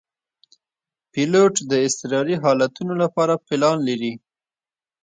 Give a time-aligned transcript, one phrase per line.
[1.11, 4.13] پیلوټ د اضطراري حالتونو لپاره پلان لري.